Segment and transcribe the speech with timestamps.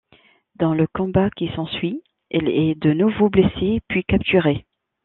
[0.55, 2.01] Dans le combat qui s'ensuit,
[2.31, 4.65] elle est de nouveau blessée puis capturée.